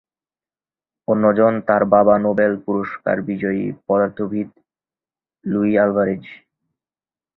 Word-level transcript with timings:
অন্য 1.07 1.23
জন 1.37 1.53
তার 1.67 1.83
বাবা 1.93 2.15
নোবেল 2.25 2.53
পুরস্কার 2.65 3.17
বিজয়ী 3.27 3.63
পদার্থবিদ 3.87 4.49
লুই 5.45 5.71
আলভারেজ। 5.77 6.23